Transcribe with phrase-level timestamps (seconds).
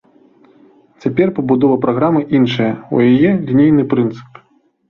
[1.03, 4.43] Цяпер пабудова праграмы іншая, у яе лінейны прынцып.